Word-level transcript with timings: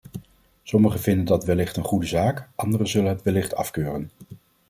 Sommigen 0.65 0.99
vinden 0.99 1.25
dat 1.25 1.45
wellicht 1.45 1.77
een 1.77 1.83
goede 1.83 2.05
zaak, 2.05 2.49
anderen 2.55 2.87
zullen 2.87 3.09
het 3.09 3.21
wellicht 3.21 3.55
afkeuren. 3.55 4.11